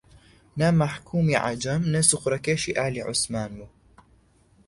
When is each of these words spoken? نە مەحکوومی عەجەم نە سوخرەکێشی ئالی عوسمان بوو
نە 0.59 0.67
مەحکوومی 0.81 1.41
عەجەم 1.45 1.81
نە 1.93 2.01
سوخرەکێشی 2.09 2.75
ئالی 2.79 3.05
عوسمان 3.07 3.51
بوو 3.57 3.69